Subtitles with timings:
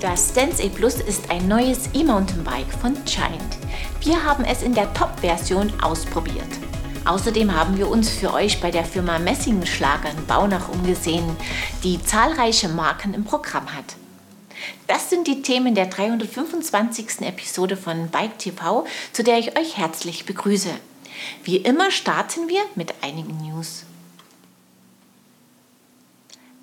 [0.00, 3.58] Das Stance A Plus ist ein neues E-Mountainbike von Giant.
[4.00, 6.46] Wir haben es in der Top-Version ausprobiert.
[7.04, 11.24] Außerdem haben wir uns für euch bei der Firma Messingschlager in Baunach umgesehen,
[11.82, 13.96] die zahlreiche Marken im Programm hat.
[14.86, 17.22] Das sind die Themen der 325.
[17.22, 20.70] Episode von Bike TV, zu der ich euch herzlich begrüße.
[21.44, 23.84] Wie immer starten wir mit einigen News.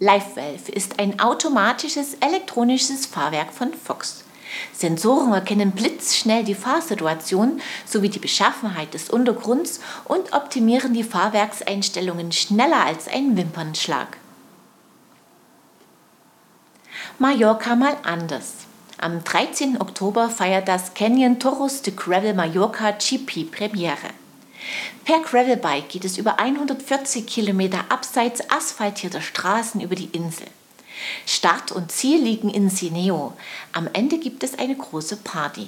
[0.06, 4.24] LiveValve ist ein automatisches elektronisches Fahrwerk von Fox.
[4.72, 12.86] Sensoren erkennen blitzschnell die Fahrsituation sowie die Beschaffenheit des Untergrunds und optimieren die Fahrwerkseinstellungen schneller
[12.86, 14.18] als ein Wimpernschlag.
[17.18, 18.54] Mallorca mal anders.
[19.00, 19.82] Am 13.
[19.82, 24.25] Oktober feiert das Canyon Toros de Gravel Mallorca GP Premiere.
[25.06, 30.48] Per Gravelbike geht es über 140 Kilometer abseits asphaltierter Straßen über die Insel.
[31.26, 33.34] Start und Ziel liegen in Sineo.
[33.74, 35.68] Am Ende gibt es eine große Party.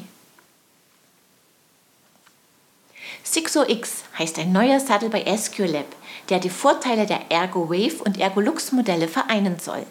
[3.23, 5.85] Sixo X heißt ein neuer Sattel bei SQLab,
[6.29, 9.85] der die Vorteile der Ergo Wave und Ergo Lux Modelle vereinen soll.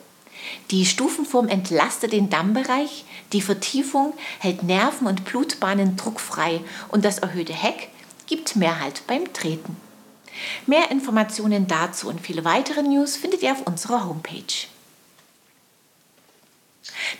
[0.70, 7.52] Die Stufenform entlastet den Dammbereich, die Vertiefung hält Nerven und Blutbahnen druckfrei und das erhöhte
[7.52, 7.90] Heck
[8.26, 9.76] gibt mehr Halt beim Treten.
[10.66, 14.66] Mehr Informationen dazu und viele weitere News findet ihr auf unserer Homepage.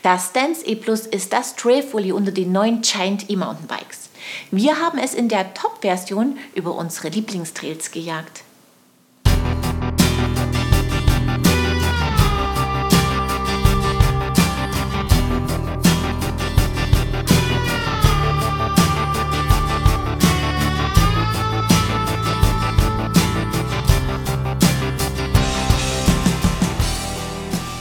[0.02, 4.10] Das Dance E Plus ist das Trailfully unter den neuen Giant E-Mountainbikes.
[4.50, 8.42] Wir haben es in der Top-Version über unsere Lieblingstrails gejagt.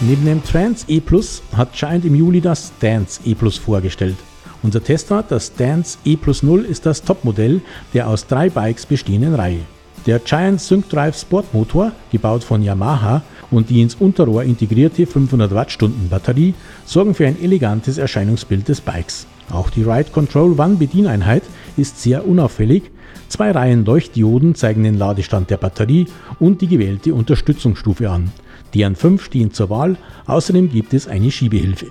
[0.07, 4.17] Neben dem Trans E Plus hat Giant im Juli das Dance E Plus vorgestellt.
[4.61, 7.61] Unser Testrat, das Dance E Plus 0, ist das Topmodell
[7.95, 9.61] der aus drei Bikes bestehenden Reihe.
[10.05, 16.07] Der Giant Sync Drive Sportmotor, gebaut von Yamaha, und die ins Unterrohr integrierte 500 Wattstunden
[16.07, 16.53] Batterie
[16.85, 19.25] sorgen für ein elegantes Erscheinungsbild des Bikes.
[19.49, 21.43] Auch die Ride Control One Bedieneinheit
[21.77, 22.91] ist sehr unauffällig.
[23.27, 26.05] Zwei Reihen Leuchtdioden zeigen den Ladestand der Batterie
[26.39, 28.31] und die gewählte Unterstützungsstufe an.
[28.73, 31.87] Deren fünf stehen zur Wahl, außerdem gibt es eine Schiebehilfe.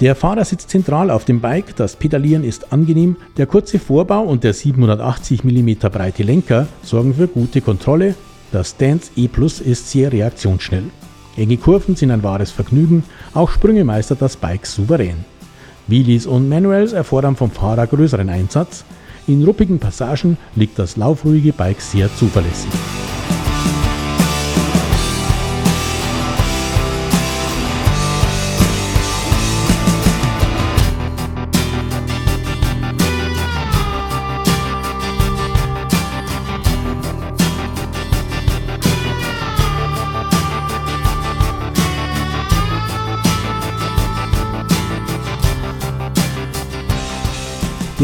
[0.00, 4.44] Der Fahrer sitzt zentral auf dem Bike, das Pedalieren ist angenehm, der kurze Vorbau und
[4.44, 8.14] der 780 mm breite Lenker sorgen für gute Kontrolle,
[8.52, 10.84] das Stance E Plus ist sehr reaktionsschnell.
[11.36, 15.24] Enge Kurven sind ein wahres Vergnügen, auch Sprünge meistert das Bike souverän.
[15.86, 18.84] Wheelies und Manuals erfordern vom Fahrer größeren Einsatz,
[19.26, 22.70] in ruppigen Passagen liegt das laufruhige Bike sehr zuverlässig.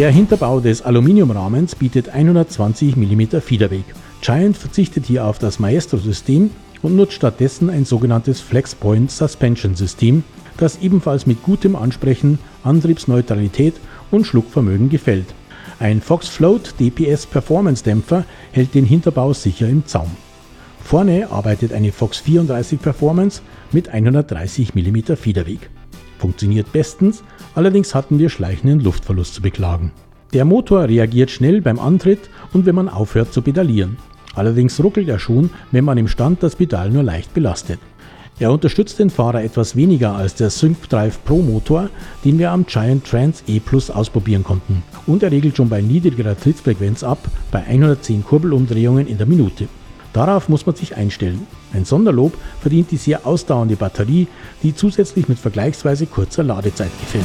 [0.03, 3.85] Der Hinterbau des Aluminiumrahmens bietet 120 mm Federweg.
[4.21, 6.51] Giant verzichtet hier auf das Maestro-System
[6.83, 10.25] und nutzt stattdessen ein sogenanntes Flexpoint Suspension System,
[10.57, 13.75] das ebenfalls mit gutem Ansprechen, Antriebsneutralität
[14.11, 15.27] und Schluckvermögen gefällt.
[15.79, 20.11] Ein Fox Float DPS Performance Dämpfer hält den Hinterbau sicher im Zaum.
[20.83, 23.41] Vorne arbeitet eine Fox 34 Performance
[23.71, 25.71] mit 130 mm Federweg.
[26.19, 27.23] Funktioniert bestens,
[27.55, 29.93] allerdings hatten wir schleichenden Luftverlust zu beklagen.
[30.33, 33.99] Der Motor reagiert schnell beim Antritt und wenn man aufhört zu pedalieren.
[34.35, 37.79] Allerdings ruckelt er schon, wenn man im Stand das Pedal nur leicht belastet.
[38.39, 41.91] Er unterstützt den Fahrer etwas weniger als der Sync Drive Pro Motor,
[42.25, 44.83] den wir am Giant Trans E Plus ausprobieren konnten.
[45.07, 47.19] Und er regelt schon bei niedrigerer Trittfrequenz ab,
[47.51, 49.69] bei 110 Kurbelumdrehungen in der Minute.
[50.13, 51.47] Darauf muss man sich einstellen.
[51.73, 54.29] Ein Sonderlob verdient die sehr ausdauernde Batterie,
[54.63, 57.25] die zusätzlich mit vergleichsweise kurzer Ladezeit gefällt.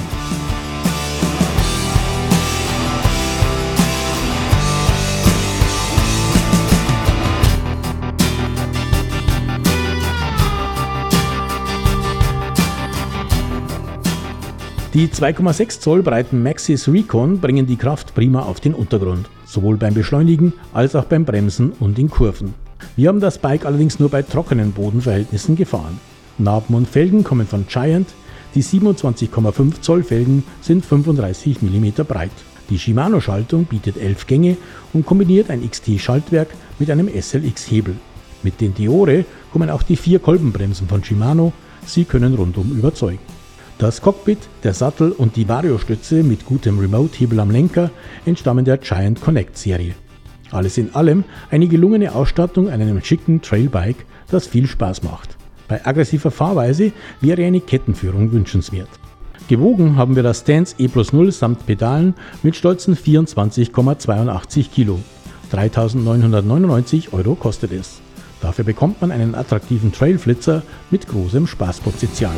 [14.94, 19.94] Die 2,6 Zoll breiten Maxis Recon bringen die Kraft prima auf den Untergrund, sowohl beim
[19.94, 22.67] Beschleunigen als auch beim Bremsen und in Kurven.
[22.96, 26.00] Wir haben das Bike allerdings nur bei trockenen Bodenverhältnissen gefahren.
[26.38, 28.08] Narben und Felgen kommen von Giant,
[28.56, 32.32] die 27,5 Zoll Felgen sind 35 mm breit.
[32.70, 34.58] Die Shimano-Schaltung bietet 11 Gänge
[34.94, 37.96] und kombiniert ein XT-Schaltwerk mit einem SLX-Hebel.
[38.44, 41.54] Mit den Diore kommen auch die vier Kolbenbremsen von Shimano,
[41.86, 43.20] Sie können rundum überzeugen.
[43.78, 47.92] Das Cockpit, der Sattel und die Variostütze mit gutem Remote-Hebel am Lenker
[48.26, 49.94] entstammen der Giant Connect Serie.
[50.52, 55.38] Alles in allem eine gelungene Ausstattung an einem schicken Trailbike, das viel Spaß macht.
[55.68, 58.90] Bei aggressiver Fahrweise wäre eine Kettenführung wünschenswert.
[59.48, 65.00] Gewogen haben wir das Stance E plus 0 samt Pedalen mit stolzen 24,82 Kilo.
[65.52, 68.02] 3.999 Euro kostet es.
[68.42, 72.36] Dafür bekommt man einen attraktiven Trailflitzer mit großem Spaßpotenzial.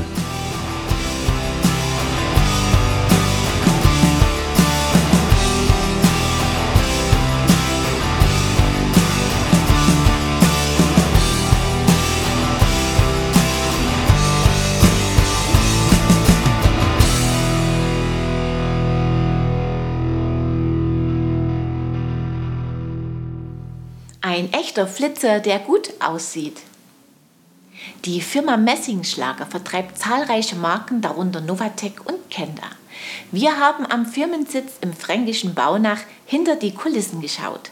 [24.87, 26.57] Flitzer, der gut aussieht.
[28.05, 32.63] Die Firma Messingschlager vertreibt zahlreiche Marken, darunter Novatec und Kenda.
[33.31, 37.71] Wir haben am Firmensitz im fränkischen Baunach hinter die Kulissen geschaut.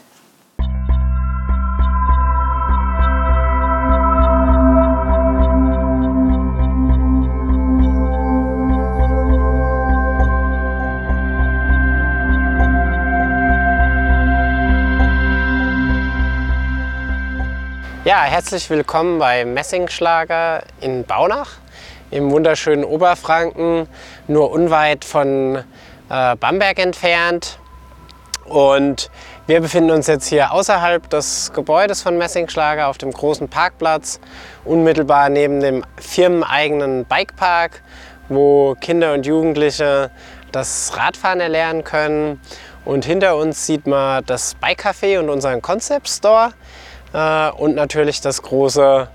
[18.08, 21.58] Ja, herzlich willkommen bei Messingschlager in Baunach
[22.10, 23.86] im wunderschönen Oberfranken,
[24.30, 25.58] nur unweit von
[26.10, 27.60] äh, Bamberg entfernt.
[28.46, 29.12] Und
[29.46, 34.22] wir befinden uns jetzt hier außerhalb des Gebäudes von Messingschlager auf dem großen Parkplatz,
[34.64, 37.84] unmittelbar neben dem firmeneigenen Bikepark,
[38.30, 40.12] wo Kinder und Jugendliche
[40.54, 42.40] das Radfahren erlernen können.
[42.86, 46.54] Und hinter uns sieht man das Bike Café und unseren Concept Store
[47.14, 49.08] äh, und natürlich das große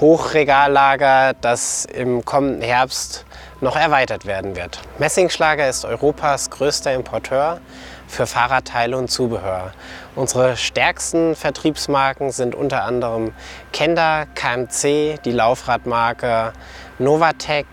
[0.00, 3.24] Hochregallager, das im kommenden Herbst
[3.60, 4.80] noch erweitert werden wird.
[4.98, 7.60] Messingschlager ist Europas größter Importeur
[8.06, 9.72] für Fahrradteile und Zubehör.
[10.14, 13.32] Unsere stärksten Vertriebsmarken sind unter anderem
[13.72, 16.52] Kenda, KMC, die Laufradmarke
[16.98, 17.66] Novatec,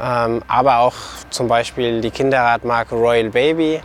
[0.00, 0.94] ähm, aber auch
[1.30, 3.80] zum Beispiel die Kinderradmarke Royal Baby.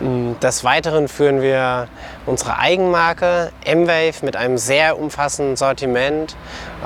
[0.00, 1.86] Des Weiteren führen wir
[2.24, 6.36] unsere Eigenmarke M-Wave mit einem sehr umfassenden Sortiment,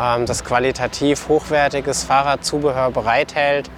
[0.01, 3.71] ähm, das qualitativ hochwertiges Fahrradzubehör bereithält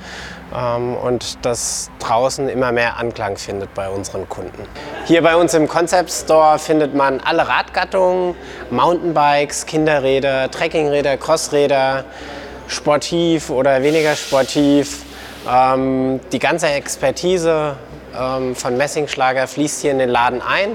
[0.57, 4.63] ähm, und das draußen immer mehr Anklang findet bei unseren Kunden.
[5.05, 8.35] Hier bei uns im Concept Store findet man alle Radgattungen,
[8.71, 12.05] Mountainbikes, Kinderräder, Trekkingräder, Crossräder,
[12.69, 15.03] sportiv oder weniger sportiv.
[15.47, 17.77] Ähm, die ganze Expertise
[18.19, 20.71] ähm, von Messingschlager fließt hier in den Laden ein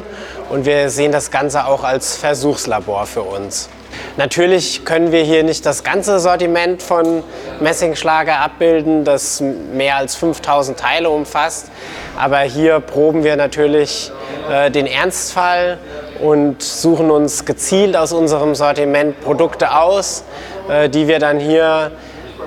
[0.50, 3.70] und wir sehen das Ganze auch als Versuchslabor für uns.
[4.18, 7.24] Natürlich können wir hier nicht das ganze Sortiment von
[7.60, 11.72] Messingschlager abbilden, das mehr als 5000 Teile umfasst,
[12.18, 14.12] aber hier proben wir natürlich
[14.50, 15.78] äh, den Ernstfall
[16.22, 20.24] und suchen uns gezielt aus unserem Sortiment Produkte aus,
[20.70, 21.92] äh, die wir dann hier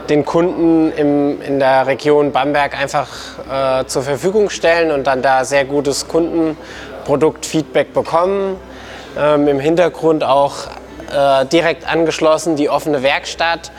[0.09, 3.09] den Kunden im, in der Region Bamberg einfach
[3.51, 8.57] äh, zur Verfügung stellen und dann da sehr gutes Kundenproduktfeedback bekommen.
[9.19, 10.67] Ähm, Im Hintergrund auch
[11.11, 13.71] äh, direkt angeschlossen die offene Werkstatt,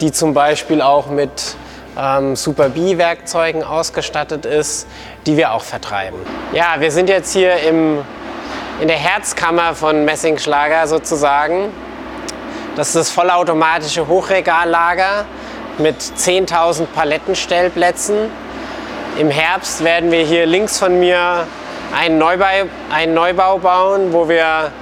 [0.00, 1.56] die zum Beispiel auch mit
[1.98, 4.86] ähm, Super B-Werkzeugen ausgestattet ist,
[5.26, 6.18] die wir auch vertreiben.
[6.52, 7.98] Ja, wir sind jetzt hier im,
[8.80, 11.72] in der Herzkammer von Messingschlager sozusagen.
[12.76, 15.26] Das ist das vollautomatische Hochregallager
[15.78, 18.30] mit 10.000 Palettenstellplätzen.
[19.18, 21.46] Im Herbst werden wir hier links von mir
[21.96, 22.46] einen Neubau,
[22.92, 24.72] einen Neubau bauen, wo wir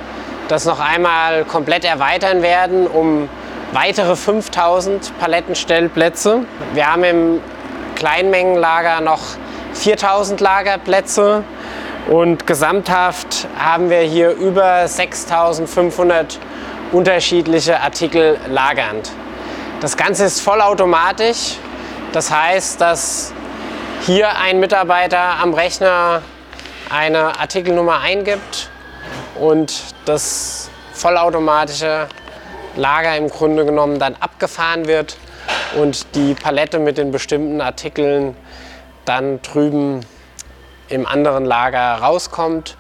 [0.49, 3.29] das noch einmal komplett erweitern werden um
[3.73, 6.41] weitere 5000 Palettenstellplätze.
[6.75, 7.41] Wir haben im
[7.97, 9.21] Kleinmengenlager noch
[9.75, 11.45] 4000 Lagerplätze
[12.11, 16.39] und gesamthaft haben wir hier über 6500
[16.93, 19.11] unterschiedliche Artikel lagernd.
[19.83, 21.57] Das Ganze ist vollautomatisch.
[22.13, 23.33] Das heißt, dass
[24.07, 26.23] hier ein Mitarbeiter am Rechner
[26.89, 28.71] eine Artikelnummer eingibt
[29.41, 32.07] und das vollautomatische
[32.77, 35.17] Lager im Grunde genommen dann abgefahren wird
[35.77, 38.37] und die Palette mit den bestimmten Artikeln
[39.05, 40.07] dann drüben
[40.91, 42.77] im anderen Lager rauskommt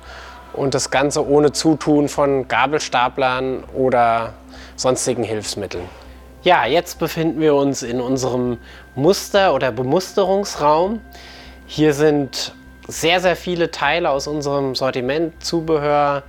[0.53, 4.35] und das Ganze ohne Zutun von Gabelstaplern oder
[4.77, 6.02] sonstigen Hilfsmitteln.
[6.45, 8.59] Ja, jetzt befinden wir uns in unserem
[8.97, 11.01] Muster- oder Bemusterungsraum.
[11.69, 12.53] Hier sind
[12.89, 16.25] sehr, sehr viele Teile aus unserem Sortiment, Zubehör,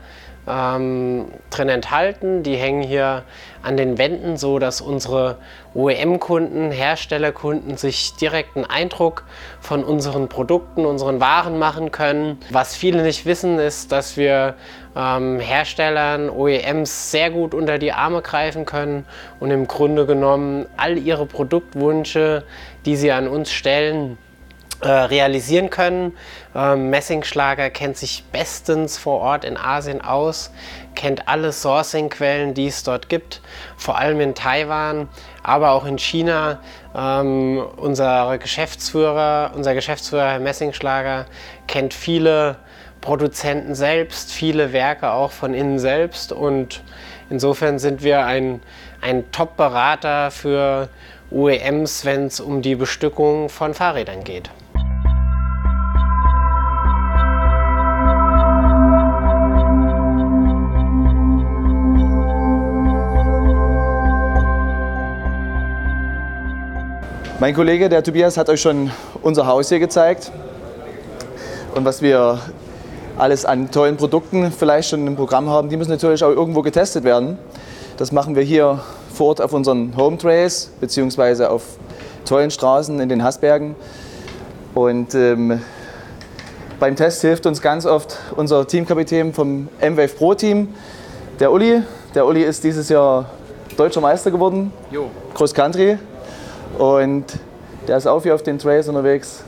[0.47, 2.43] ähm, drin enthalten.
[2.43, 3.23] Die hängen hier
[3.61, 5.37] an den Wänden, so dass unsere
[5.73, 9.23] OEM-Kunden, Herstellerkunden sich direkt einen Eindruck
[9.61, 12.39] von unseren Produkten, unseren Waren machen können.
[12.51, 14.55] Was viele nicht wissen, ist, dass wir
[14.95, 19.05] ähm, Herstellern, OEMs sehr gut unter die Arme greifen können
[19.39, 22.43] und im Grunde genommen all ihre Produktwünsche,
[22.85, 24.17] die sie an uns stellen,
[24.87, 26.17] realisieren können.
[26.55, 30.51] Ähm, Messingschlager kennt sich bestens vor Ort in Asien aus,
[30.95, 33.41] kennt alle Sourcing-Quellen, die es dort gibt,
[33.77, 35.07] vor allem in Taiwan,
[35.41, 36.59] aber auch in China.
[36.95, 41.25] Ähm, unser Geschäftsführer, unser Geschäftsführer Herr Messingschlager
[41.67, 42.57] kennt viele
[43.01, 46.83] Produzenten selbst, viele Werke auch von innen selbst und
[47.29, 48.61] insofern sind wir ein,
[49.01, 50.87] ein Top-Berater für
[51.29, 54.49] OEMs, wenn es um die Bestückung von Fahrrädern geht.
[67.43, 68.89] Mein Kollege, der Tobias, hat euch schon
[69.21, 70.31] unser Haus hier gezeigt
[71.75, 72.39] und was wir
[73.17, 75.67] alles an tollen Produkten vielleicht schon im Programm haben.
[75.67, 77.37] Die müssen natürlich auch irgendwo getestet werden.
[77.97, 78.79] Das machen wir hier
[79.13, 81.63] vor Ort auf unseren Home Trails beziehungsweise auf
[82.23, 83.75] tollen Straßen in den Haßbergen.
[84.73, 85.59] Und ähm,
[86.79, 90.69] beim Test hilft uns ganz oft unser Teamkapitän vom M-Wave Pro Team,
[91.41, 91.81] der Uli.
[92.15, 93.25] Der Uli ist dieses Jahr
[93.75, 95.09] deutscher Meister geworden, jo.
[95.33, 95.97] Cross Country.
[96.77, 97.25] Und
[97.87, 99.43] der ist auch hier auf den Trails unterwegs.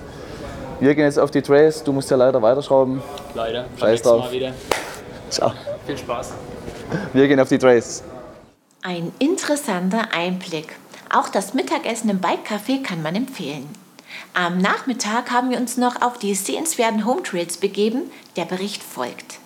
[0.79, 1.83] Wir gehen jetzt auf die Trails.
[1.83, 3.01] Du musst ja leider weiterschrauben.
[3.33, 3.65] Leider.
[3.79, 4.25] Scheiß drauf.
[4.25, 4.53] Mal wieder.
[5.29, 5.53] Ciao.
[5.85, 6.33] Viel Spaß.
[7.13, 8.03] Wir gehen auf die Trails.
[8.81, 10.75] Ein interessanter Einblick.
[11.13, 13.69] Auch das Mittagessen im Bike Café kann man empfehlen.
[14.33, 18.11] Am Nachmittag haben wir uns noch auf die sehenswerten Home Trails begeben.
[18.35, 19.39] Der Bericht folgt.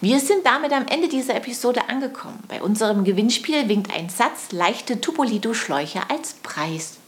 [0.00, 2.42] Wir sind damit am Ende dieser Episode angekommen.
[2.48, 6.98] Bei unserem Gewinnspiel winkt ein Satz leichte Tupolido-Schläuche als Preis.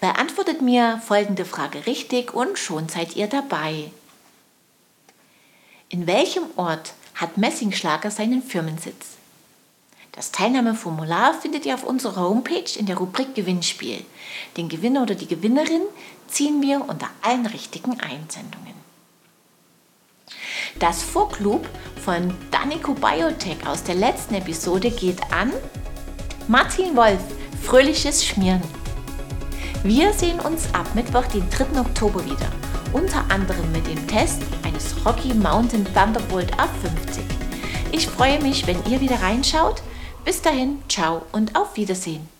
[0.00, 3.90] Beantwortet mir folgende Frage richtig und schon seid ihr dabei.
[5.88, 9.16] In welchem Ort hat Messingschlager seinen Firmensitz?
[10.12, 14.04] Das Teilnahmeformular findet ihr auf unserer Homepage in der Rubrik Gewinnspiel.
[14.56, 15.82] Den Gewinner oder die Gewinnerin
[16.28, 18.77] ziehen wir unter allen richtigen Einsendungen.
[20.78, 21.68] Das Vorklub
[22.04, 25.52] von Danico Biotech aus der letzten Episode geht an
[26.46, 27.18] Martin Wolf,
[27.62, 28.62] fröhliches Schmieren.
[29.82, 31.80] Wir sehen uns ab Mittwoch, den 3.
[31.80, 32.48] Oktober wieder,
[32.92, 37.22] unter anderem mit dem Test eines Rocky Mountain Thunderbolt A50.
[37.90, 39.82] Ich freue mich, wenn ihr wieder reinschaut.
[40.24, 42.37] Bis dahin, ciao und auf Wiedersehen.